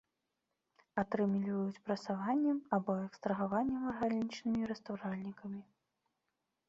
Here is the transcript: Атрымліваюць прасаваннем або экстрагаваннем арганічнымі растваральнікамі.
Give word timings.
Атрымліваюць 1.01 1.83
прасаваннем 1.89 2.57
або 2.77 2.91
экстрагаваннем 3.07 3.83
арганічнымі 3.93 4.61
растваральнікамі. 4.73 5.61